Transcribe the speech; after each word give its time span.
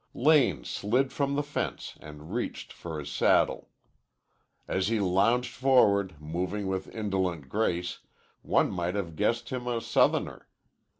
Lane 0.15 0.63
slid 0.65 1.13
from 1.13 1.35
the 1.35 1.43
fence 1.43 1.95
and 1.99 2.33
reached 2.33 2.73
for 2.73 2.97
his 2.97 3.11
saddle. 3.11 3.69
As 4.67 4.87
he 4.87 4.99
lounged 4.99 5.53
forward, 5.53 6.19
moving 6.19 6.65
with 6.65 6.87
indolent 6.89 7.47
grace, 7.49 7.99
one 8.41 8.71
might 8.71 8.95
have 8.95 9.15
guessed 9.15 9.49
him 9.51 9.67
a 9.67 9.79
Southerner. 9.79 10.47